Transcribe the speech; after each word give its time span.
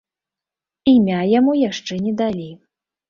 Імя 0.93 1.19
яму 1.39 1.53
яшчэ 1.69 1.93
не 2.07 2.15
далі. 2.23 2.47